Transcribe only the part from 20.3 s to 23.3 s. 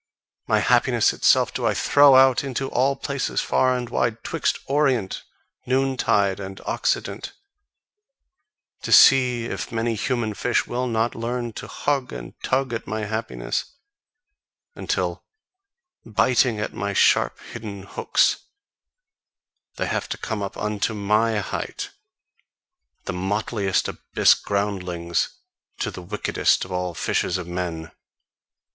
up unto MY height, the